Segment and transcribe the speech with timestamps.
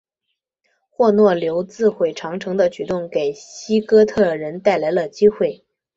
[0.89, 5.63] 霍诺留自毁长城的举动给西哥特人带来了机会。